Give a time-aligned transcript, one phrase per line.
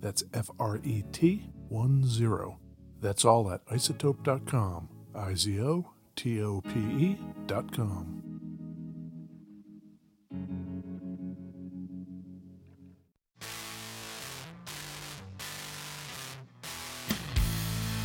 [0.00, 2.58] That's F R E T 1 0.
[3.00, 4.88] That's all at izotope.com.
[5.14, 8.18] I Z O T O P E.com.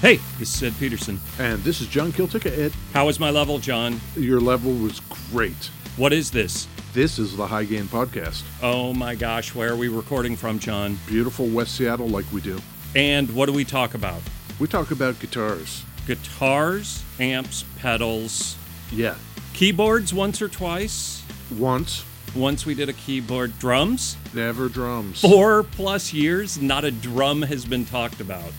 [0.04, 1.18] Hey, this is Ed Peterson.
[1.40, 2.74] And this is John Kiltica, Ed.
[2.94, 4.02] How is my level, John?
[4.18, 5.00] Your level was
[5.32, 5.70] great.
[5.96, 6.68] What is this?
[6.94, 8.44] This is the High Gain Podcast.
[8.62, 11.00] Oh my gosh, where are we recording from, John?
[11.08, 12.60] Beautiful West Seattle, like we do.
[12.96, 14.22] And what do we talk about?
[14.60, 15.84] We talk about guitars.
[16.06, 18.56] Guitars, amps, pedals,
[18.92, 19.16] Yeah.
[19.54, 21.24] keyboards once or twice.
[21.58, 22.04] Once,
[22.36, 23.58] Once we did a keyboard.
[23.60, 24.18] Drums?
[24.34, 25.22] never drums.
[25.22, 28.52] Four plus years, not a drum has been talked about.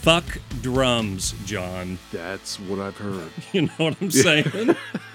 [0.00, 1.98] Fuck drums, John.
[2.10, 3.30] That's what I've heard.
[3.52, 4.76] You know what I'm saying?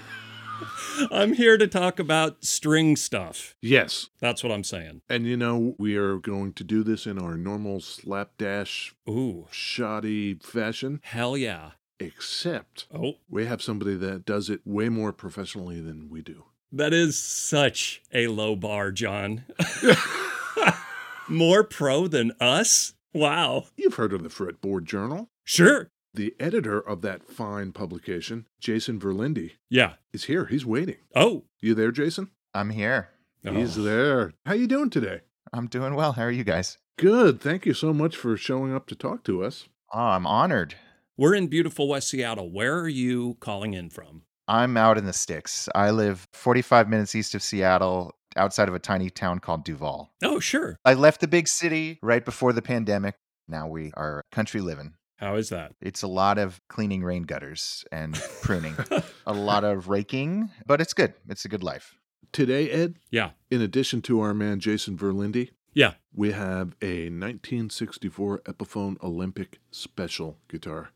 [1.10, 3.54] I'm here to talk about string stuff.
[3.60, 4.10] Yes.
[4.20, 5.02] That's what I'm saying.
[5.08, 10.34] And you know, we are going to do this in our normal slapdash, Ooh, shoddy
[10.34, 11.72] fashion, hell yeah.
[11.98, 16.44] except Oh, we have somebody that does it way more professionally than we do.
[16.72, 19.44] That is such a low bar, John.
[21.28, 22.94] More pro than us?
[23.12, 23.66] Wow.
[23.76, 25.30] You've heard of the Fretboard Journal.
[25.44, 25.90] Sure.
[26.14, 29.94] The editor of that fine publication, Jason Verlinde, Yeah.
[30.12, 30.46] is here.
[30.46, 30.98] He's waiting.
[31.14, 31.44] Oh.
[31.60, 32.30] You there, Jason?
[32.54, 33.08] I'm here.
[33.42, 33.82] He's Oh.
[33.82, 34.32] there.
[34.46, 35.22] How you doing today?
[35.52, 36.12] I'm doing well.
[36.12, 36.78] How are you guys?
[36.98, 37.40] Good.
[37.40, 39.68] Thank you so much for showing up to talk to us.
[39.92, 40.76] Oh, I'm honored.
[41.16, 42.50] We're in beautiful West Seattle.
[42.50, 44.22] Where are you calling in from?
[44.46, 45.68] I'm out in the sticks.
[45.74, 50.12] I live 45 minutes east of Seattle, outside of a tiny town called Duvall.
[50.22, 50.76] Oh, sure.
[50.84, 53.16] I left the big city right before the pandemic.
[53.48, 54.94] Now we are country living.
[55.24, 55.72] How is that?
[55.80, 58.74] It's a lot of cleaning rain gutters and pruning,
[59.26, 61.14] a lot of raking, but it's good.
[61.30, 61.94] It's a good life.
[62.30, 63.30] Today, Ed, Yeah.
[63.50, 65.94] in addition to our man Jason Verlinde, Yeah.
[66.12, 70.90] we have a 1964 Epiphone Olympic Special guitar.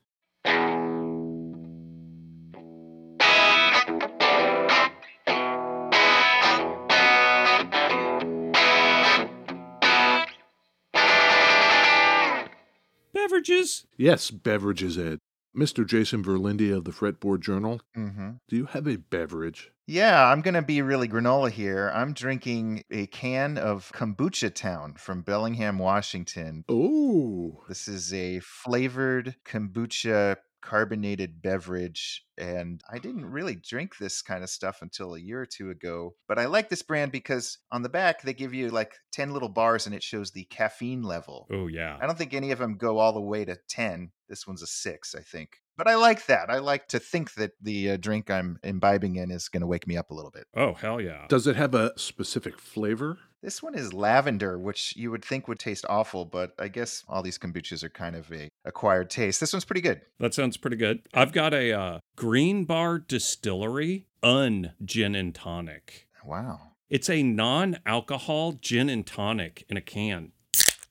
[13.38, 13.86] Beverages?
[13.96, 15.20] Yes, beverages, Ed.
[15.56, 15.86] Mr.
[15.86, 19.70] Jason Verlinde of the Fretboard Journal, hmm do you have a beverage?
[19.86, 21.90] Yeah, I'm going to be really granola here.
[21.94, 26.64] I'm drinking a can of Kombucha Town from Bellingham, Washington.
[26.68, 32.24] Oh, This is a flavored kombucha carbonated beverage.
[32.36, 36.14] And I didn't really drink this kind of stuff until a year or two ago.
[36.26, 39.48] But I like this brand because on the back, they give you like 10 little
[39.48, 41.46] bars and it shows the caffeine level.
[41.52, 41.98] Oh, yeah.
[42.00, 44.10] I don't think any of them go all the way to 10.
[44.28, 45.58] This one's a six, I think.
[45.76, 46.50] But I like that.
[46.50, 49.86] I like to think that the uh, drink I'm imbibing in is going to wake
[49.86, 50.46] me up a little bit.
[50.56, 51.26] Oh, hell yeah.
[51.28, 53.18] does it have a specific flavor?
[53.42, 57.22] This one is lavender, which you would think would taste awful, but I guess all
[57.22, 59.38] these kombuchas are kind of a acquired taste.
[59.38, 60.00] This one's pretty good.
[60.18, 61.02] That sounds pretty good.
[61.14, 66.08] I've got a uh, Green Bar Distillery Un Gin and Tonic.
[66.24, 66.60] Wow.
[66.90, 70.32] It's a non alcohol gin and tonic in a can.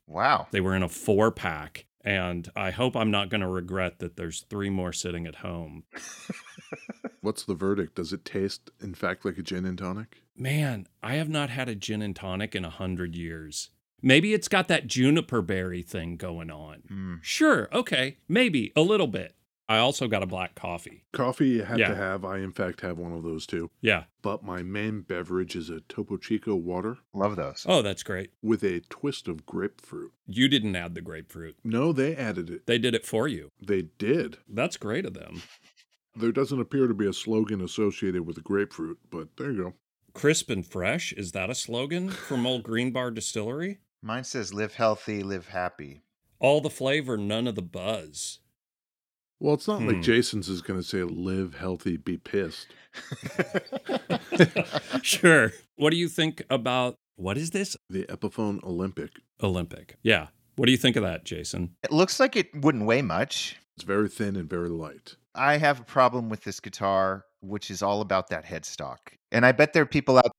[0.05, 0.47] Wow.
[0.51, 1.85] They were in a four pack.
[2.01, 5.83] And I hope I'm not going to regret that there's three more sitting at home.
[7.21, 7.95] What's the verdict?
[7.95, 10.21] Does it taste, in fact, like a gin and tonic?
[10.35, 13.69] Man, I have not had a gin and tonic in a hundred years.
[14.01, 16.83] Maybe it's got that juniper berry thing going on.
[16.91, 17.23] Mm.
[17.23, 19.33] Sure, okay, maybe a little bit.
[19.69, 21.03] I also got a black coffee.
[21.11, 21.89] Coffee you have Yeah.
[21.89, 22.23] to have.
[22.23, 23.69] I, in fact, have one of those too.
[23.81, 24.03] Yeah.
[24.21, 27.65] But my main beverage is a Topo Chico water Love those.
[27.67, 28.29] Oh, that's great.
[28.41, 30.13] with a twist of grapefruit.
[30.25, 31.57] You didn't add the grapefruit.
[31.65, 32.65] No, they added it.
[32.65, 33.51] They did it for you.
[33.61, 34.37] They did.
[34.47, 35.41] That's great of them.
[36.17, 39.73] There doesn't appear to be a slogan associated with the grapefruit, but there you go.
[40.13, 43.79] Crisp and fresh, is that a slogan from Old Green Bar Distillery?
[44.01, 46.01] Mine says live healthy, live happy.
[46.39, 48.39] All the flavor, none of the buzz.
[49.39, 49.87] Well, it's not Hmm.
[49.89, 52.67] like Jason's is going to say live healthy, be pissed.
[55.03, 55.51] sure.
[55.75, 57.75] What do you think about what is this?
[57.89, 59.11] The Epiphone Olympic.
[59.41, 59.97] Olympic.
[60.03, 60.27] Yeah.
[60.55, 61.75] What do you think of that, Jason?
[61.83, 63.57] it looks like it wouldn't weigh much.
[63.77, 65.17] It's very thin and very light.
[65.35, 68.97] I have a problem with this guitar, which is all about that headstock.
[69.31, 70.31] And I bet there are people out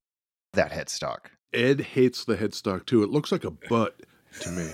[0.55, 1.27] that headstock.
[1.55, 3.05] Ed hates the headstock too.
[3.05, 3.95] It looks like a butt
[4.41, 4.69] to me.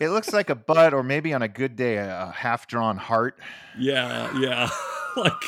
[0.00, 3.38] It looks like a butt, or maybe on a good day, a a half-drawn heart.
[3.78, 4.68] Yeah, yeah.
[5.16, 5.44] like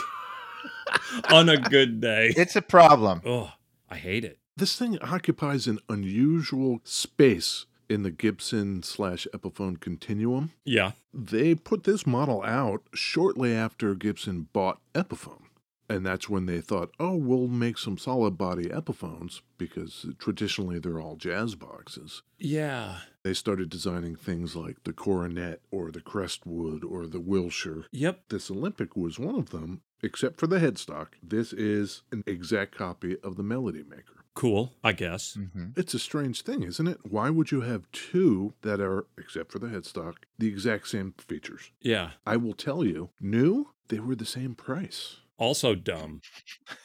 [1.33, 2.33] on a good day.
[2.37, 3.21] It's a problem.
[3.27, 3.51] Oh,
[3.89, 4.39] I hate it.
[4.57, 10.53] This thing occupies an unusual space in the Gibson slash Epiphone continuum.
[10.65, 10.93] Yeah.
[11.13, 15.43] They put this model out shortly after Gibson bought Epiphone.
[15.89, 21.01] And that's when they thought, oh, we'll make some solid body Epiphones because traditionally they're
[21.01, 22.23] all jazz boxes.
[22.39, 22.99] Yeah.
[23.25, 27.87] They started designing things like the Coronet or the Crestwood or the Wilshire.
[27.91, 28.21] Yep.
[28.29, 31.09] This Olympic was one of them, except for the headstock.
[31.21, 34.20] This is an exact copy of the Melody Maker.
[34.35, 35.35] Cool, I guess.
[35.35, 36.99] hmm It's a strange thing, isn't it?
[37.03, 41.71] Why would you have two that are, except for the headstock, the exact same features?
[41.81, 42.11] Yeah.
[42.27, 45.17] I will tell you, new, they were the same price.
[45.37, 46.21] Also dumb.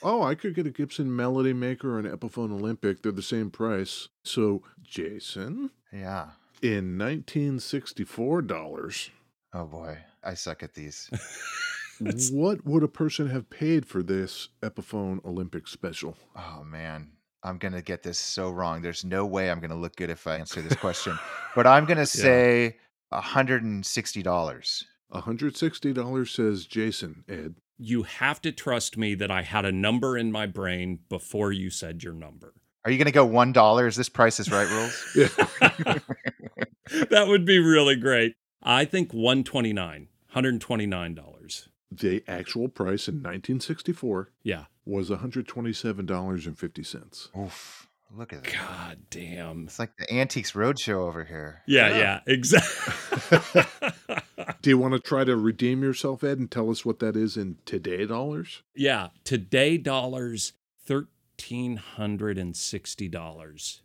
[0.02, 3.02] Oh, I could get a Gibson Melody Maker or an Epiphone Olympic.
[3.02, 4.08] They're the same price.
[4.24, 6.30] So, Jason, Yeah.
[6.62, 9.12] in 1964 dollars,
[9.54, 11.10] Oh boy, I suck at these.
[12.30, 16.18] What would a person have paid for this Epiphone Olympic special?
[16.36, 17.12] Oh man,
[17.46, 18.82] I'm gonna get this so wrong.
[18.82, 21.18] There's no way I'm gonna look good if I answer this question.
[21.56, 22.78] but I'm gonna say
[23.14, 24.84] $160.
[25.14, 27.56] $160 says Jason, Ed.
[27.78, 31.70] You have to trust me that I had a number in my brain before you
[31.70, 32.54] said your number.
[32.84, 33.86] Are you gonna go one dollar?
[33.88, 35.06] Is this Price is Right rules?
[35.16, 35.28] Yeah.
[37.10, 38.36] that would be really great.
[38.64, 41.68] I think 129, $129.
[41.92, 44.66] the actual price in 1964 Yeah.
[44.86, 47.38] Was $127.50.
[47.38, 47.88] Oof!
[48.16, 48.54] Look at that.
[48.54, 49.64] God damn.
[49.66, 51.64] It's like the Antiques Roadshow over here.
[51.68, 51.98] Yeah, Yeah.
[51.98, 53.64] yeah, exactly.
[54.62, 57.36] Do you want to try to redeem yourself, Ed, and tell us what that is
[57.36, 58.62] in today dollars?
[58.76, 60.54] yeah, today dollars
[60.88, 63.80] $1360.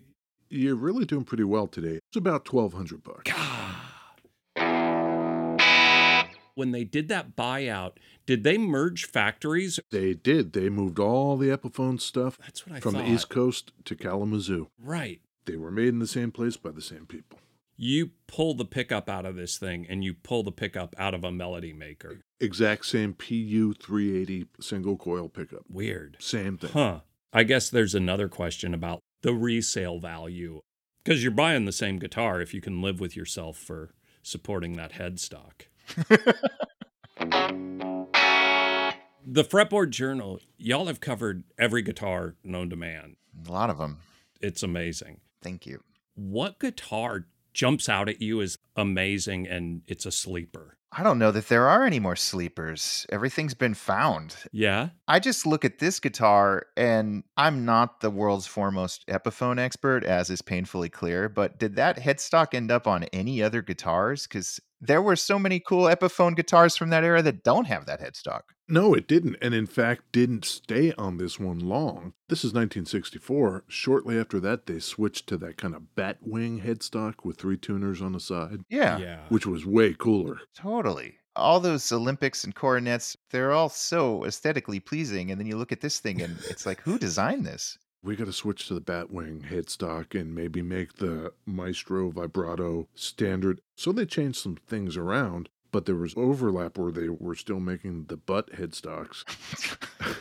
[0.48, 1.98] You're really doing pretty well today.
[2.08, 3.30] It's about 1200 bucks.
[3.32, 3.74] God.
[6.54, 7.92] When they did that buyout,
[8.26, 9.80] did they merge factories?
[9.90, 10.52] They did.
[10.52, 13.04] They moved all the Epiphone stuff That's what I from thought.
[13.04, 14.68] the East Coast to Kalamazoo.
[14.82, 15.20] Right.
[15.46, 17.38] They were made in the same place by the same people.
[17.76, 21.24] You pull the pickup out of this thing and you pull the pickup out of
[21.24, 22.20] a melody maker.
[22.38, 25.62] Exact same PU 380 single coil pickup.
[25.68, 26.16] Weird.
[26.20, 26.70] Same thing.
[26.72, 27.00] Huh.
[27.32, 30.60] I guess there's another question about the resale value.
[31.02, 34.92] Because you're buying the same guitar if you can live with yourself for supporting that
[34.92, 35.62] headstock.
[39.26, 43.16] The Fretboard Journal, y'all have covered every guitar known to man.
[43.46, 43.98] A lot of them.
[44.40, 45.20] It's amazing.
[45.42, 45.82] Thank you.
[46.14, 50.76] What guitar jumps out at you as amazing and it's a sleeper?
[50.92, 53.06] I don't know that there are any more sleepers.
[53.10, 54.34] Everything's been found.
[54.50, 54.88] Yeah?
[55.06, 60.30] I just look at this guitar and I'm not the world's foremost Epiphone expert, as
[60.30, 64.26] is painfully clear, but did that headstock end up on any other guitars?
[64.26, 68.00] Because there were so many cool Epiphone guitars from that era that don't have that
[68.00, 68.42] headstock.
[68.68, 69.36] No, it didn't.
[69.42, 72.12] And in fact, didn't stay on this one long.
[72.28, 73.64] This is 1964.
[73.68, 78.00] Shortly after that, they switched to that kind of bat wing headstock with three tuners
[78.00, 79.20] on the side, Yeah, Yeah.
[79.28, 80.38] which was way cooler.
[80.54, 81.16] totally.
[81.36, 85.30] All those Olympics and coronets, they're all so aesthetically pleasing.
[85.30, 87.78] And then you look at this thing and it's like, who designed this?
[88.02, 93.60] We got to switch to the Batwing headstock and maybe make the Maestro vibrato standard.
[93.76, 98.06] So they changed some things around, but there was overlap where they were still making
[98.06, 99.24] the butt headstocks.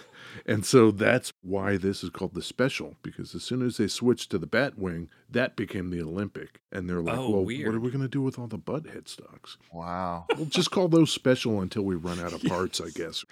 [0.50, 4.32] And so that's why this is called the special, because as soon as they switched
[4.32, 6.60] to the Batwing, that became the Olympic.
[6.72, 7.68] And they're like, Oh, well, weird.
[7.68, 9.58] what are we going to do with all the butt headstocks?
[9.72, 10.26] Wow.
[10.36, 13.24] We'll just call those special until we run out of parts, I guess.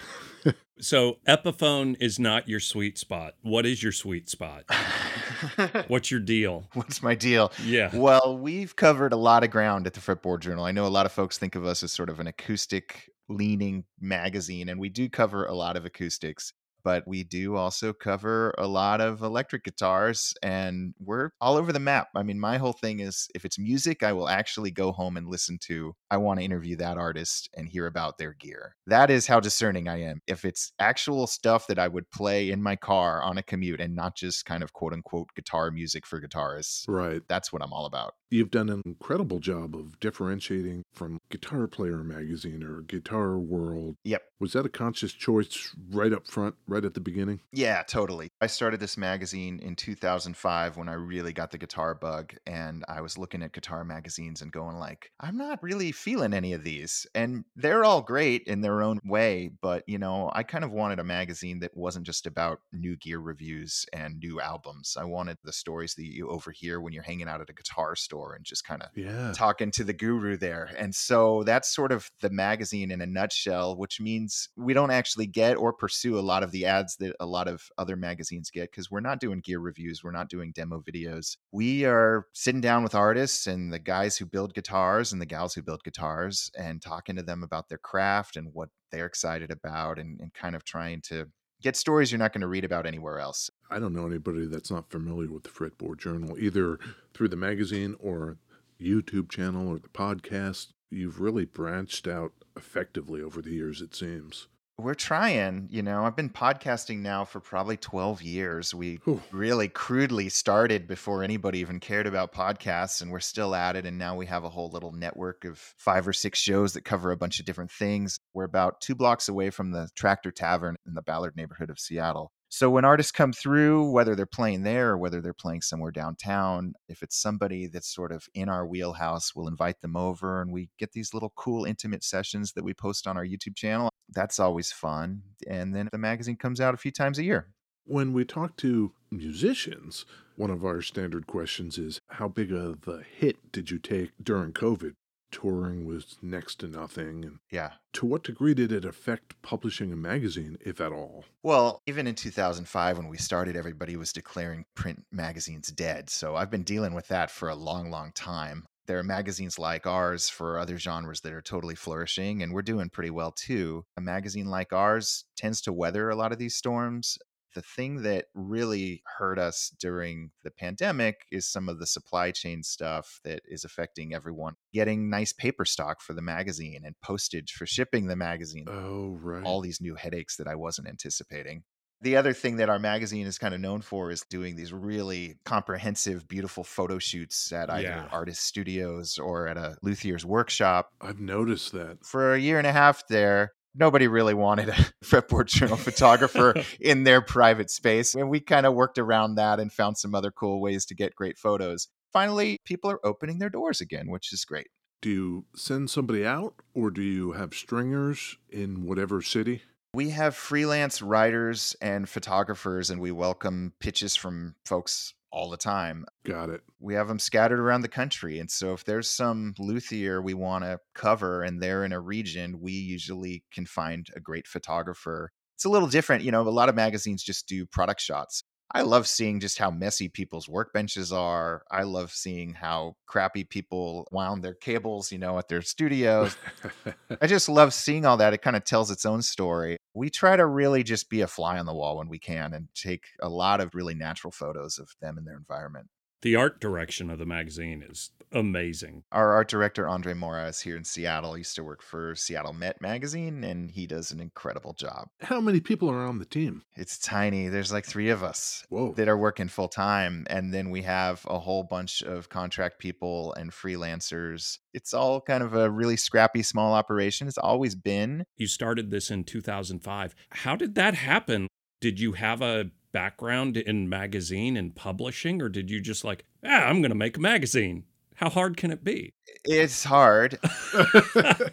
[0.80, 3.34] So Epiphone is not your sweet spot.
[3.42, 4.66] What is your sweet spot?
[5.88, 6.68] What's your deal?
[6.74, 7.52] What's my deal?
[7.64, 7.90] Yeah.
[7.94, 10.66] Well, we've covered a lot of ground at the Fretboard Journal.
[10.66, 13.86] I know a lot of folks think of us as sort of an acoustic leaning
[14.00, 16.54] magazine, and we do cover a lot of acoustics,
[16.88, 21.82] but we do also cover a lot of electric guitars, and we're all over the
[21.82, 22.08] map.
[22.16, 25.28] I mean, my whole thing is if it's music, I will actually go home and
[25.28, 25.94] listen to.
[26.10, 28.78] I want to interview that artist and hear about their gear.
[28.86, 30.22] That is how discerning I am.
[30.28, 33.94] If it's actual stuff that I would play in my car on a commute and
[33.94, 37.22] not just kind of quote unquote guitar music for guitarists, Right.
[37.28, 38.14] that's what I'm all about.
[38.30, 43.96] You've done an incredible job of differentiating from Guitar Player magazine or Guitar World.
[44.04, 44.22] Yep.
[44.40, 47.40] Was that a conscious choice right up front, right at the beginning?
[47.54, 48.30] Yeah, totally.
[48.42, 53.02] I started this magazine in 2005 when I really got the guitar bug and I
[53.02, 57.08] was looking at guitar magazines and going like, I'm not really feeling any of these.
[57.16, 61.00] And they're all great in their own way, but you know, I kind of wanted
[61.00, 64.98] a magazine that wasn't just about new gear reviews and new albums.
[65.00, 68.17] I wanted the stories that you overhear when you're hanging out at a guitar store
[68.34, 69.32] and just kind of Yeah.
[69.34, 70.70] talking to the guru there.
[70.78, 75.28] And so that's sort of the magazine in a nutshell, which means we don't actually
[75.28, 78.72] get or pursue a lot of the ads that a lot of other magazines get
[78.72, 81.38] because we're not doing gear reviews, we're not doing demo videos.
[81.52, 85.54] We are sitting down with artists and the guys who build guitars and the gals
[85.54, 90.00] who build guitars and talking to them about their craft and what they're excited about
[90.00, 91.28] and, and kind of trying to
[91.62, 93.50] get stories you're not going to read about anywhere else.
[93.70, 96.80] I don't know anybody that's not familiar with the Fretboard Journal, either
[97.14, 98.38] through the magazine or
[98.80, 100.68] YouTube channel or the podcast.
[100.90, 104.48] You've really branched out effectively over the years, it seems.
[104.80, 106.06] We're trying, you know.
[106.06, 108.76] I've been podcasting now for probably 12 years.
[108.76, 109.24] We Whew.
[109.32, 113.88] really crudely started before anybody even cared about podcasts, and we're still at it.
[113.88, 117.12] And now we have a whole little network of five or six shows that cover
[117.12, 118.20] a bunch of different things.
[118.36, 122.32] We're about two blocks away from the Tractor Tavern in the Ballard neighborhood of Seattle.
[122.50, 126.74] So when artists come through, whether they're playing there or whether they're playing somewhere downtown,
[126.88, 130.70] if it's somebody that's sort of in our wheelhouse, we'll invite them over and we
[130.80, 133.90] get these little cool intimate sessions that we post on our YouTube channel.
[134.10, 135.24] That's always fun.
[135.48, 137.50] And then the magazine comes out a few times a year.
[137.86, 143.02] When we talk to musicians, one of our standard questions is how big of a
[143.02, 144.94] hit did you take during COVID?
[145.32, 147.24] Touring was next to nothing.
[147.26, 147.74] And Yeah.
[147.94, 151.26] to what degree did it affect publishing a magazine, if at all?
[151.44, 156.10] Well, even in 2005, when we started, everybody was declaring print magazines dead.
[156.10, 158.66] So I've been dealing with that for a long, long time.
[158.86, 162.90] There are magazines like ours for other genres that are totally flourishing, and we're doing
[162.90, 163.84] pretty well too.
[163.98, 167.18] A magazine like ours tends to weather a lot of these storms.
[167.56, 172.62] The thing that really hurt us during the pandemic is some of the supply chain
[172.64, 174.56] stuff that is affecting everyone.
[174.74, 179.44] Getting nice paper stock for the magazine and postage for shipping the magazine Oh, right.
[179.44, 181.64] all these new headaches that I wasn't anticipating.
[182.00, 185.40] The other thing that our magazine is kind of known for is doing these really
[185.46, 188.08] comprehensive, beautiful photo shoots at either Yeah.
[188.12, 190.92] artist studios or at a luthier's workshop.
[191.02, 192.06] I've noticed that.
[192.06, 197.04] For a year and a half there, nobody really wanted a fretboard journal photographer in
[197.04, 198.16] their private space.
[198.16, 201.16] And we kind of worked around that and found some other cool ways to get
[201.16, 201.88] great photos.
[202.12, 204.68] Finally, people are opening their doors again, which is great.
[205.02, 209.62] Do you send somebody out or do you have stringers in whatever city?
[209.94, 216.06] We have freelance writers and photographers, and we welcome pitches from folks all the time.
[216.26, 216.62] Got it.
[216.80, 218.40] We have them scattered around the country.
[218.40, 222.60] And so, if there's some luthier we want to cover and they're in a region,
[222.60, 225.32] we usually can find a great photographer.
[225.56, 226.24] It's a little different.
[226.24, 228.44] You know, a lot of magazines just do product shots.
[228.74, 231.64] I love seeing just how messy people's workbenches are.
[231.72, 236.36] I love seeing how crappy people wound their cables, you know, at their studios.
[237.22, 238.34] I just love seeing all that.
[238.34, 239.78] It kind of tells its own story.
[239.94, 242.68] We try to really just be a fly on the wall when we can and
[242.76, 245.88] take a lot of really natural photos of them and their environment.
[246.22, 249.04] The art direction of the magazine is amazing.
[249.12, 251.34] Our art director, Andre Mora, is here in Seattle.
[251.34, 255.10] He used to work for Seattle Met magazine, and he does an incredible job.
[255.22, 256.64] How many people are on the team?
[256.76, 257.48] It's tiny.
[257.48, 258.94] There's like three of us Whoa.
[258.94, 260.26] that are working full time.
[260.30, 264.58] And then we have a whole bunch of contract people and freelancers.
[264.74, 267.28] It's all kind of a really scrappy small operation.
[267.28, 268.26] It's always been.
[268.36, 270.16] You started this in 2005.
[270.32, 271.48] How did that happen?
[271.80, 276.66] Did you have a background in magazine and publishing, or did you just like, ah,
[276.66, 277.86] I'm going to make a magazine?
[278.16, 279.14] How hard can it be?
[279.46, 280.40] It's hard.
[280.42, 281.52] the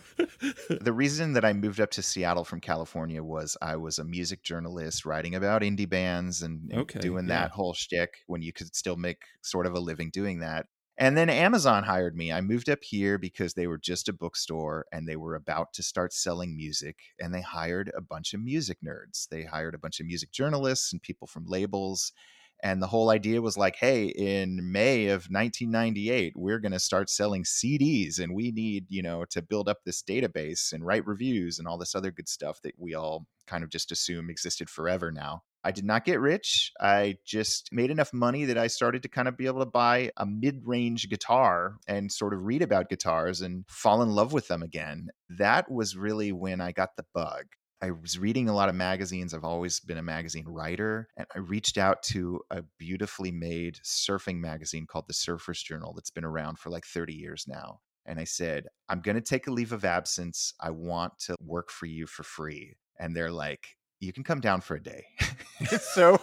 [0.95, 5.05] reason that I moved up to Seattle from California was I was a music journalist
[5.05, 7.41] writing about indie bands and, and Okay, doing yeah.
[7.41, 10.67] that whole shtick when you could still make sort of a living doing that.
[10.97, 12.33] And then Amazon hired me.
[12.33, 15.83] I moved up here because they were just a bookstore and they were about to
[15.83, 16.99] start selling music.
[17.19, 19.29] And they hired a bunch of music nerds.
[19.29, 22.13] They hired a bunch of music journalists and people from labels.
[22.63, 27.11] And the whole idea was like, hey, in May of 1998, we're going to start
[27.11, 31.59] selling CDs and we need, you know, to build up this database and write reviews
[31.59, 35.11] and all this other good stuff that we all kind of just assume existed forever
[35.11, 35.43] now.
[35.65, 36.73] I did not get rich.
[36.79, 40.11] I just made enough money that I started to kind of be able to buy
[40.17, 44.49] a mid range guitar and sort of read about guitars and fall in love with
[44.49, 45.09] them again.
[45.31, 47.47] That was really when I got the bug.
[47.81, 49.35] I was reading a lot of magazines.
[49.35, 51.09] I've always been a magazine writer.
[51.17, 56.11] And I reached out to a beautifully made surfing magazine called the Surfer's Journal that's
[56.11, 57.81] been around for like 30 years now.
[58.07, 60.55] And I said, I'm going to take a leave of absence.
[60.61, 62.77] I want to work for you for free.
[62.99, 65.07] And they're like, you can come down for a day.
[65.81, 66.19] so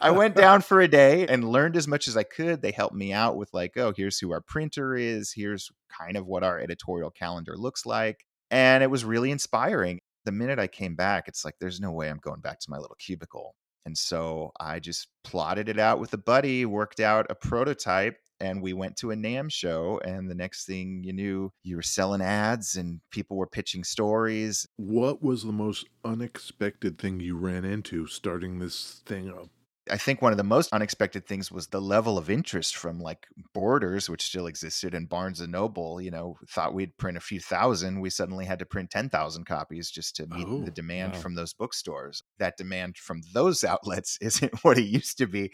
[0.00, 2.62] I went down for a day and learned as much as I could.
[2.62, 5.32] They helped me out with, like, oh, here's who our printer is.
[5.32, 8.24] Here's kind of what our editorial calendar looks like.
[8.50, 10.00] And it was really inspiring.
[10.24, 12.78] The minute I came back, it's like, there's no way I'm going back to my
[12.78, 13.54] little cubicle.
[13.86, 18.62] And so I just plotted it out with a buddy, worked out a prototype, and
[18.62, 20.00] we went to a NAMM show.
[20.04, 24.66] And the next thing you knew, you were selling ads and people were pitching stories.
[24.76, 29.48] what was the most unexpected thing you ran into starting this thing up?
[29.90, 33.26] I think one of the most unexpected things was the level of interest from like
[33.52, 36.00] Borders, which still existed, and Barnes and Noble.
[36.00, 38.00] You know, thought we'd print a few thousand.
[38.00, 41.18] We suddenly had to print 10,000 copies just to meet Oh, the demand wow.
[41.18, 42.22] from those bookstores.
[42.38, 45.50] That demand from those outlets isn't what it used to be.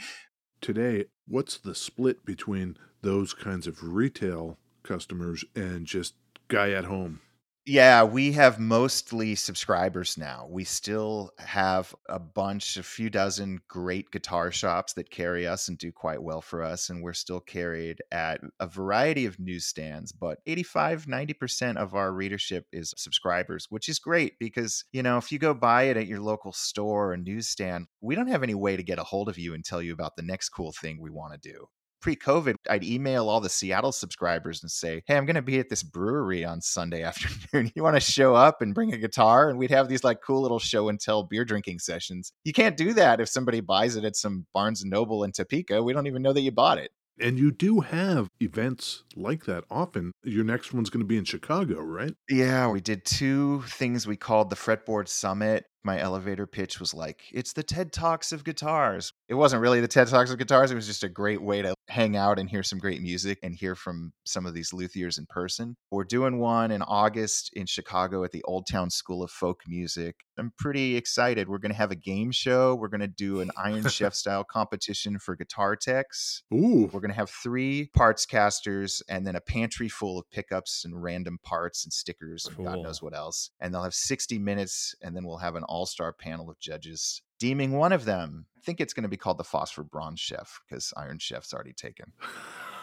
[0.61, 6.15] Today, what's the split between those kinds of retail customers and just
[6.49, 7.21] guy at home?
[7.69, 10.47] Yeah, we have mostly subscribers now.
[10.49, 15.77] We still have a bunch, a few dozen great guitar shops that carry us and
[15.77, 16.91] do quite well for us.
[16.91, 22.67] And we're still carried at a variety of newsstands, but 85, 90% of our readership
[22.73, 26.21] is subscribers, which is great because, you know, if you go buy it at your
[26.21, 29.55] local store or newsstand, we don't have any way to get a hold of you
[29.55, 31.67] and tell you about the next cool thing we want to do
[32.07, 35.69] pre-COVID, I'd email all the Seattle subscribers and say, "Hey, I'm going to be at
[35.69, 37.73] this brewery on Sunday afternoon.
[37.75, 40.41] you want to show up and bring a guitar?" And we'd have these like cool
[40.41, 42.33] little show and tell beer drinking sessions.
[42.45, 45.83] You can't do that if somebody buys it at some Barnes and Noble in Topeka.
[45.83, 46.93] We don't even know that you bought it.
[47.19, 50.13] And you do have events like that often.
[50.23, 52.13] Your next one's going to be in Chicago, right?
[52.29, 55.65] Yeah, we did two things we called the Fretboard Summit.
[55.83, 59.13] My elevator pitch was like, it's the TED Talks of guitars.
[59.29, 60.71] It wasn't really the TED Talks of guitars.
[60.71, 63.55] It was just a great way to hang out and hear some great music and
[63.55, 65.79] hear from some of these luthiers in person.
[65.91, 70.15] We're doing one in August in Chicago at the Old Town School of Folk Music.
[70.37, 71.49] I'm pretty excited.
[71.49, 72.75] We're going to have a game show.
[72.75, 76.43] We're going to do an Iron Chef style competition for guitar techs.
[76.53, 80.85] Ooh, We're going to have three parts casters and then a pantry full of pickups
[80.85, 83.51] and random parts and stickers and God knows what else.
[83.59, 87.23] And they'll have 60 minutes and then we'll have an all star panel of judges
[87.39, 88.47] deeming one of them.
[88.57, 91.73] I think it's going to be called the Phosphor Bronze Chef because Iron Chef's already
[91.73, 92.13] taken.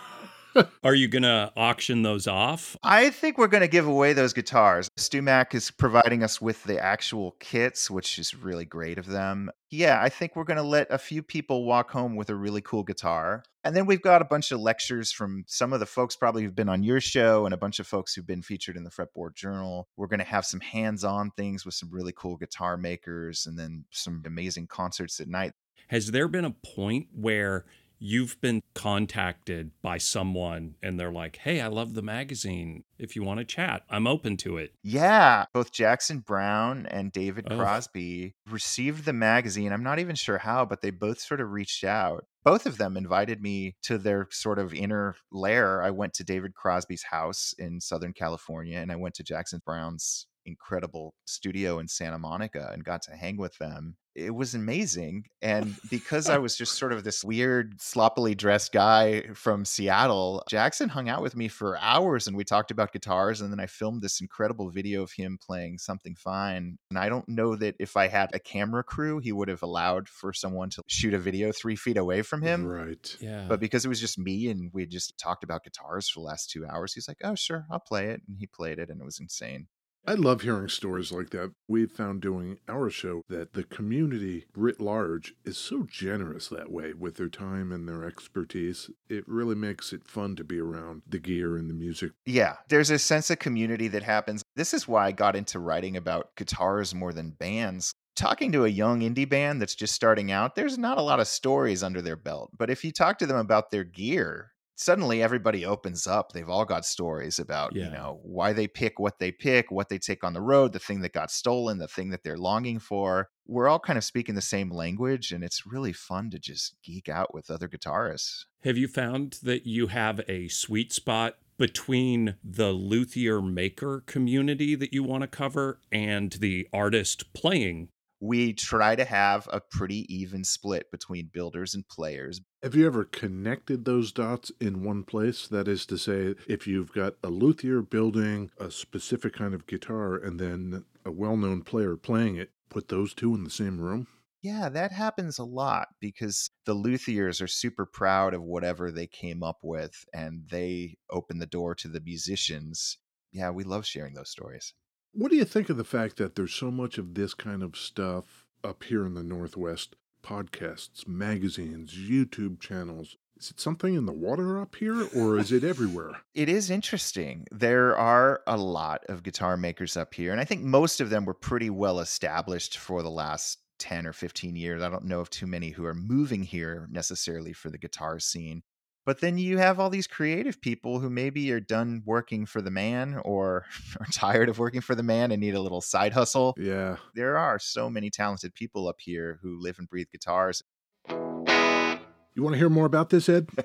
[0.83, 2.77] Are you going to auction those off?
[2.83, 4.89] I think we're going to give away those guitars.
[4.97, 9.49] StewMac is providing us with the actual kits, which is really great of them.
[9.69, 12.61] Yeah, I think we're going to let a few people walk home with a really
[12.61, 13.43] cool guitar.
[13.63, 16.55] And then we've got a bunch of lectures from some of the folks probably who've
[16.55, 19.35] been on your show and a bunch of folks who've been featured in the Fretboard
[19.35, 19.87] Journal.
[19.97, 23.57] We're going to have some hands on things with some really cool guitar makers and
[23.57, 25.53] then some amazing concerts at night.
[25.87, 27.65] Has there been a point where
[28.05, 32.83] you've been contacted by someone and they're like, hey, I love the magazine.
[32.99, 34.73] If you want to chat, I'm open to it.
[34.83, 37.55] Yeah, both Jackson Browne and David Oh.
[37.57, 39.71] Crosby received the magazine.
[39.71, 42.25] I'm not even sure how, but they both sort of reached out.
[42.43, 45.81] Both of them invited me to their sort of inner lair.
[45.81, 50.27] I went to David Crosby's house in Southern California and I went to Jackson Browne's
[50.45, 53.95] incredible studio in Santa Monica and got to hang with them.
[54.15, 55.25] It was amazing.
[55.41, 60.89] And because I was just sort of this weird, sloppily dressed guy from Seattle, Jackson
[60.89, 63.41] hung out with me for hours and we talked about guitars.
[63.41, 66.77] And then I filmed this incredible video of him playing Something Fine.
[66.89, 70.07] And I don't know that if I had a camera crew, he would have allowed
[70.07, 72.65] for someone to shoot a video three feet away from him.
[72.65, 73.17] right.
[73.19, 73.45] Yeah.
[73.47, 76.49] But because it was just me and we just talked about guitars for the last
[76.49, 78.21] two hours, he's like, oh, sure, I'll play it.
[78.27, 79.67] And he played it and it was insane.
[80.05, 81.53] I love hearing stories like that.
[81.65, 86.93] We've found doing our show that the community writ large is so generous that way
[86.93, 88.89] with their time and their expertise.
[89.07, 92.11] It really makes it fun to be around the gear and the music.
[92.25, 94.43] Yeah, there's a sense of community that happens.
[94.57, 97.93] This is why I got into writing about guitars more than bands.
[98.15, 101.27] Talking to a young indie band that's just starting out, there's not a lot of
[101.27, 102.51] stories under their belt.
[102.55, 106.31] But if you talk to them about their gear, suddenly everybody opens up.
[106.31, 107.85] They've all got stories about, Yeah.
[107.85, 110.79] you know, why they pick what they pick, what they take on the road, the
[110.79, 113.29] thing that got stolen, the thing that they're longing for.
[113.45, 117.09] We're all kind of speaking the same language, and it's really fun to just geek
[117.09, 118.45] out with other guitarists.
[118.63, 124.93] Have you found that you have a sweet spot between the luthier maker community that
[124.93, 127.89] you want to cover and the artist playing?
[128.25, 132.39] We try to have a pretty even split between builders and players.
[132.61, 135.45] Have you ever connected those dots in one place?
[135.45, 140.15] That is to say, if you've got a luthier building a specific kind of guitar
[140.15, 144.07] and then a well known player playing it, put those two in the same room?
[144.41, 149.41] Yeah, that happens a lot because the luthiers are super proud of whatever they came
[149.43, 152.97] up with and they open the door to the musicians.
[153.31, 154.73] Yeah, we love sharing those stories.
[155.15, 157.77] What do you think of the fact that there's so much of this kind of
[157.77, 159.95] stuff up here in the Northwest?
[160.23, 163.17] Podcasts, magazines, YouTube channels.
[163.37, 166.21] Is it something in the water up here or is it everywhere?
[166.33, 167.45] It is interesting.
[167.51, 171.25] There are a lot of guitar makers up here, and I think most of them
[171.25, 174.81] were pretty well established for the last 10 or 15 years.
[174.81, 178.63] I don't know of too many who are moving here necessarily for the guitar scene.
[179.05, 182.71] But then you have all these creative people who maybe are done working for the
[182.71, 183.65] man or
[183.99, 186.55] are tired of working for the man and need a little side hustle.
[186.57, 186.97] Yeah.
[187.13, 190.63] There are so many talented people up here who live and breathe guitars.
[191.09, 193.49] You want to hear more about this, Ed?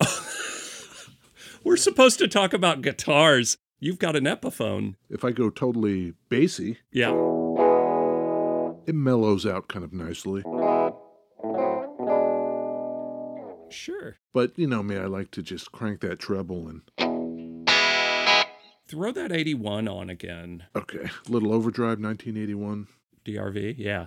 [1.64, 3.56] We're supposed to talk about guitars.
[3.80, 4.96] You've got an Epiphone.
[5.08, 7.10] If I go totally bassy, Yeah.
[8.86, 10.42] it mellows out kind of nicely.
[13.70, 14.16] Sure.
[14.32, 16.82] But you know me, I like to just crank that treble and
[18.88, 20.64] Throw that 81 on again.
[20.74, 22.86] okay, little overdrive 1981.
[23.26, 23.74] DRV.
[23.76, 24.06] Yeah.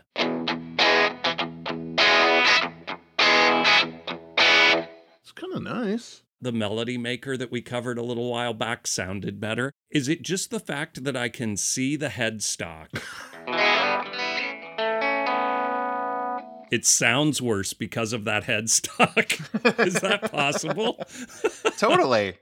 [5.22, 6.24] It's kind of nice.
[6.42, 9.72] The melody maker that we covered a little while back sounded better.
[9.92, 12.88] Is it just the fact that I can see the headstock?
[16.72, 19.80] it sounds worse because of that headstock.
[19.86, 21.00] Is that possible?
[21.78, 22.36] totally.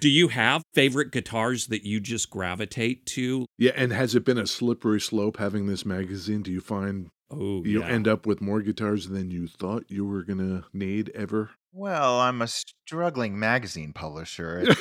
[0.00, 3.44] Do you have favorite guitars that you just gravitate to?
[3.58, 6.42] Yeah, and has it been a slippery slope having this magazine?
[6.42, 7.86] Do you find Oh, you yeah.
[7.86, 11.50] end up with more guitars than you thought you were gonna need ever?
[11.72, 14.66] Well, I'm a struggling magazine publisher.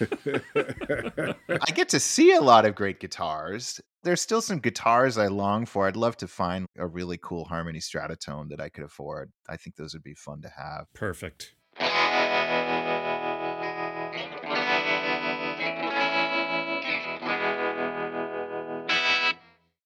[0.00, 3.80] I get to see a lot of great guitars.
[4.02, 5.86] There's still some guitars I long for.
[5.86, 9.32] I'd love to find a really cool Harmony Stratotone that I could afford.
[9.48, 10.86] I think those would be fun to have.
[10.94, 11.54] Perfect.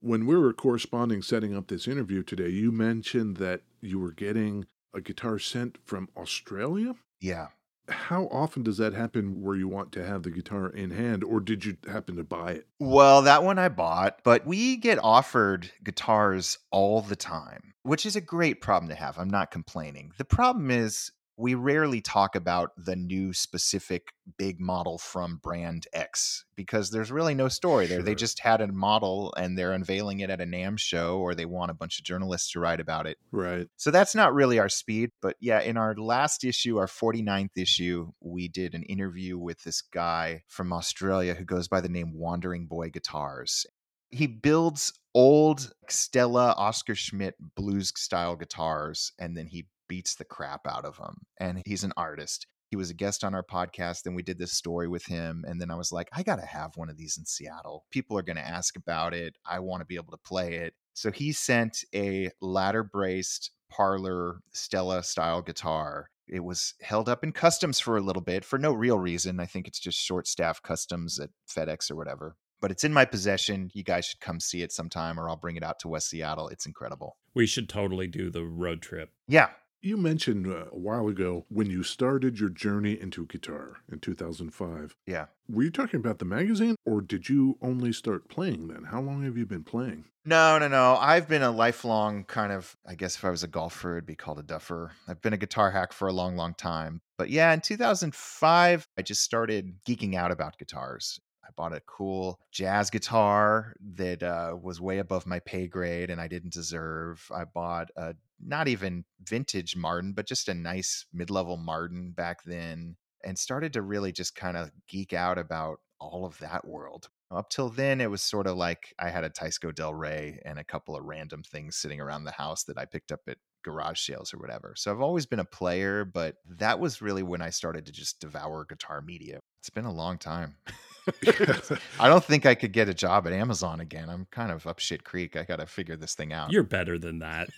[0.07, 4.65] when we were corresponding setting up this interview today, you mentioned that you were getting
[4.95, 6.95] a guitar sent from Australia.
[7.21, 7.49] Yeah.
[7.88, 11.40] How often does that happen where you want to have the guitar in hand, or
[11.40, 12.66] did you happen to buy it?
[12.81, 18.16] Well, that one I bought, but we get offered guitars all the time, which is
[18.16, 19.18] a great problem to have.
[19.18, 20.12] I'm not complaining.
[20.18, 26.44] The problem is we rarely talk about the new specific big model from brand X
[26.57, 28.03] because there's really no story there.
[28.03, 31.44] They just had a model and they're unveiling it at a NAMM show or they
[31.44, 33.18] want a bunch of journalists to write about it.
[33.31, 33.68] Right.
[33.77, 35.11] So that's not really our speed.
[35.20, 39.83] But yeah, in our last issue, our 49th issue, we did an interview with this
[39.83, 43.66] guy from Australia who goes by the name Wandering Boy Guitars.
[44.11, 50.66] He builds old Stella Oscar Schmidt blues style guitars and then he beats the crap
[50.66, 51.22] out of him.
[51.38, 52.46] And he's an artist.
[52.68, 54.03] He was a guest on our podcast.
[54.03, 55.44] Then we did this story with him.
[55.46, 57.85] And then I was like, I got to have one of these in Seattle.
[57.90, 59.37] People are going to ask about it.
[59.49, 60.75] I want to be able to play it.
[60.94, 66.11] So he sent a ladder braced parlor Stella style guitar.
[66.29, 69.38] It was held up in customs for a little bit for no real reason.
[69.38, 72.37] I think it's just short staff customs at FedEx or whatever.
[72.61, 73.70] But it's in my possession.
[73.75, 76.49] You guys should come see it sometime or I'll bring it out to West Seattle.
[76.49, 77.16] It's incredible.
[77.35, 79.11] We should totally do the road trip.
[79.29, 79.51] Yeah.
[79.83, 84.97] You mentioned uh, a while ago when you started your journey into guitar in 2005.
[85.07, 85.27] Yeah.
[85.49, 88.85] Were you talking about the magazine, or did you only start playing then?
[88.85, 90.07] How long have you been playing?
[90.25, 90.97] No, no, no.
[90.97, 94.17] I've been a lifelong kind of, I guess if I was a golfer, it'd be
[94.17, 94.91] called a duffer.
[95.07, 97.01] I've been a guitar hack for a long, long time.
[97.17, 101.21] But yeah, in 2005, I just started geeking out about guitars.
[101.45, 106.21] I bought a cool jazz guitar that uh, was way above my pay grade and
[106.21, 107.25] I didn't deserve.
[107.33, 112.38] I bought a not even vintage Martin, but just a nice mid level Martin back
[112.44, 117.09] then and started to really just kind of geek out about all of that world.
[117.31, 120.59] Up till then, it was sort of like I had a Teisco Del Rey and
[120.59, 124.01] a couple of random things sitting around the house that I picked up at garage
[124.01, 124.75] sales or whatever.
[124.77, 128.20] So I've always been a player, but that was really when I started to just
[128.20, 129.40] devour guitar media.
[129.61, 130.55] It's been a long time.
[132.01, 134.09] I don't think I could get a job at Amazon again.
[134.09, 135.37] I'm kind of up shit creek.
[135.37, 136.51] I got to figure this thing out.
[136.51, 137.49] You're better than that.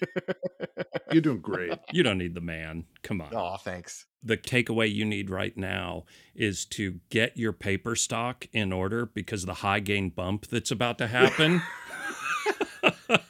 [1.12, 1.78] You're doing great.
[1.90, 2.84] You don't need the man.
[3.02, 3.34] Come on.
[3.34, 4.06] oh, thanks.
[4.22, 9.46] The takeaway you need right now is to get your paper stock in order because
[9.46, 11.62] the high gain bump that's about to happen.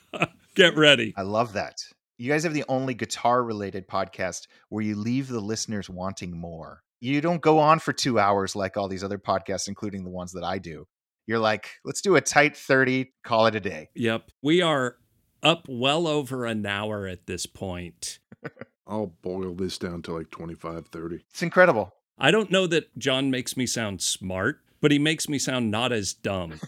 [0.54, 1.14] get ready.
[1.16, 1.82] I love that.
[2.16, 6.82] You guys have the only guitar related podcast where you leave the listeners wanting more.
[7.00, 10.32] You don't go on for two hours like all these other podcasts, including the ones
[10.32, 10.86] that I do.
[11.26, 13.90] You're like, let's do a tight 30, call it a day.
[13.94, 14.30] Yep.
[14.42, 14.96] We are
[15.42, 18.18] up well over an hour at this point.
[18.86, 21.24] I'll boil this down to like 25, 30.
[21.30, 21.92] It's incredible.
[22.18, 25.92] I don't know that John makes me sound smart, but he makes me sound not
[25.92, 26.58] as dumb.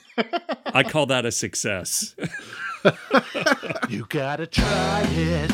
[0.67, 2.15] I call that a success.
[3.91, 5.51] You gotta try it.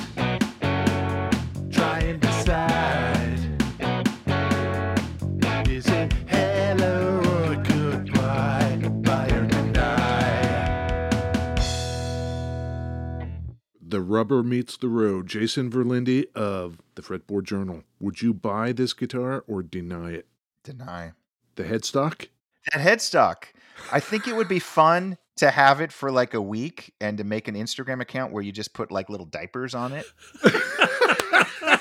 [14.16, 15.26] Rubber meets the road.
[15.26, 17.82] Jason Verlinde of the Fretboard Journal.
[18.00, 20.26] Would you buy this guitar or deny it?
[20.64, 21.12] Deny.
[21.56, 22.28] The headstock?
[22.72, 23.44] That headstock.
[23.92, 27.24] I think it would be fun to have it for like a week and to
[27.24, 30.06] make an Instagram account where you just put like little diapers on it.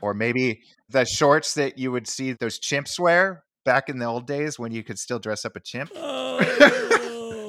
[0.00, 4.26] or maybe the shorts that you would see those chimps wear back in the old
[4.26, 5.90] days when you could still dress up a chimp.
[5.94, 6.83] Oh,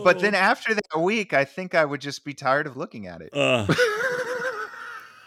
[0.06, 3.22] But then after that week, I think I would just be tired of looking at
[3.22, 3.30] it.
[3.34, 3.66] Uh,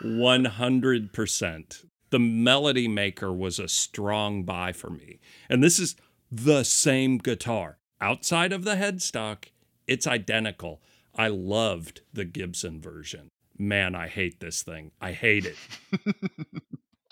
[0.03, 1.85] 100%.
[2.11, 5.19] The Melody Maker was a strong buy for me.
[5.51, 5.95] And this is
[6.33, 7.77] the same guitar.
[8.01, 9.51] Outside of the headstock,
[9.87, 10.81] it's identical.
[11.15, 13.29] I loved the Gibson version.
[13.59, 14.93] Man, I hate this thing.
[15.03, 15.57] I hate it.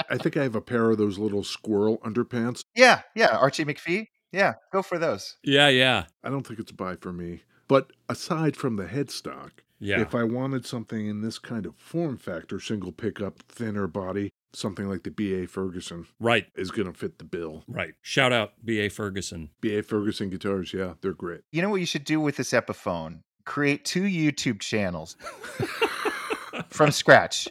[0.09, 2.63] I think I have a pair of those little squirrel underpants.
[2.75, 3.37] Yeah, yeah.
[3.37, 4.07] Archie McPhee.
[4.33, 5.37] Yeah, go for those.
[5.45, 6.05] Yeah, yeah.
[6.25, 7.43] I don't think it's a buy for me.
[7.69, 10.01] But aside from the headstock, Yeah.
[10.01, 14.89] if I wanted something in this kind of form factor, single pickup, thinner body, something
[14.89, 17.65] like the BA Ferguson right, is going to fit the bill.
[17.69, 17.95] right.
[18.01, 18.89] Shout out B.A.
[18.89, 19.51] Ferguson.
[19.61, 21.43] BA Ferguson guitars, yeah, they're great.
[21.53, 23.21] You know what you should do with this Epiphone?
[23.45, 25.17] Create two YouTube channels
[26.71, 27.49] from scratch.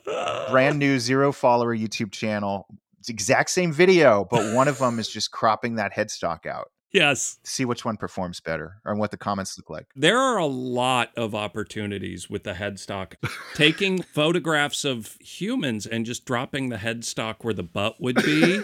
[0.49, 2.65] Brand new zero follower YouTube channel.
[2.99, 6.71] It's exact same video, but one of them is just cropping that headstock out.
[6.91, 7.39] Yes.
[7.43, 9.87] See which one performs better and what the comments look like.
[9.95, 13.15] There are a lot of opportunities with the headstock.
[13.53, 18.61] Taking photographs of humans and just dropping the headstock where the butt would be.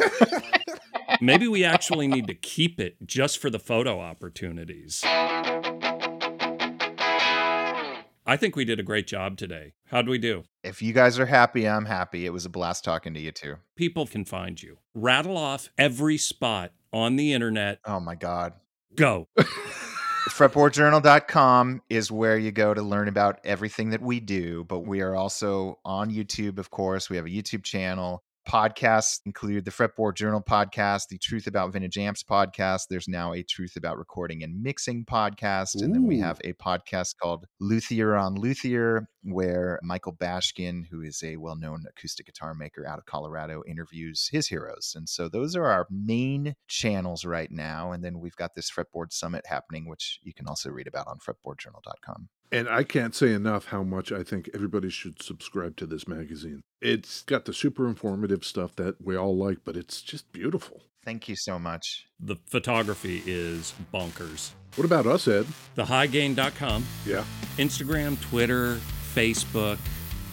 [1.19, 5.03] Maybe we actually need to keep it just for the photo opportunities.
[8.23, 9.73] I think we did a great job today.
[9.88, 10.43] How'd we do?
[10.63, 12.25] If you guys are happy, I'm happy.
[12.25, 13.55] It was a blast talking to you too.
[13.75, 14.77] People can find you.
[14.93, 17.80] Rattle off every spot on the internet.
[17.86, 18.54] Oh my God.
[18.95, 19.27] Go.
[20.30, 25.15] fretboardjournal.com is where you go to learn about everything that we do but we are
[25.15, 30.41] also on youtube of course we have a youtube channel podcasts include the fretboard journal
[30.41, 35.04] podcast the truth about vintage amps podcast there's now a truth about recording and mixing
[35.06, 41.01] podcast and then we have a podcast called luthier on luthier where michael bashkin who
[41.01, 45.55] is a well-known acoustic guitar maker out of colorado interviews his heroes and so those
[45.55, 50.19] are our main channels right now and then we've got this fretboard summit happening which
[50.23, 54.23] you can also read about on fretboardjournal.com And I can't say enough how much I
[54.23, 56.62] think everybody should subscribe to this magazine.
[56.81, 60.81] It's got the super informative stuff that we all like, but it's just beautiful.
[61.05, 64.51] thank you so much The photography is bonkers.
[64.75, 65.45] What about us, Ed?
[65.77, 67.23] Thehighgain.com, Yeah.
[67.57, 68.79] Instagram, Twitter,
[69.15, 69.78] Facebook,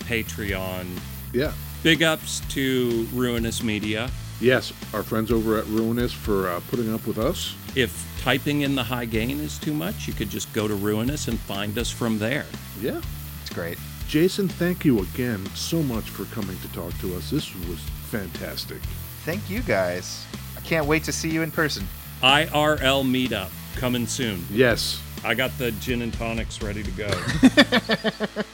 [0.01, 0.87] Patreon.
[1.33, 1.53] Yeah.
[1.83, 4.11] Big ups to Ruinous Media.
[4.41, 7.55] Yes, our friends over at Ruinous for uh, putting up with us.
[7.75, 11.29] If typing in the high gain is too much, you could just go to Ruinous
[11.29, 12.47] and find us from there.
[12.81, 13.01] Yeah.
[13.41, 17.31] it's great Jason, thank you again so much for coming to talk to us.
[17.31, 18.79] This was fantastic.
[19.25, 20.25] thank you guys
[20.57, 21.85] i can't wait to see you in person
[22.23, 24.45] IRL meetup coming soon.
[24.51, 25.01] Yes.
[25.25, 27.11] I got the gin and tonics ready to go.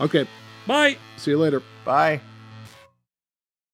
[0.00, 0.26] Okay.
[0.66, 0.96] Bye.
[1.16, 1.62] See you later.
[1.84, 2.20] bye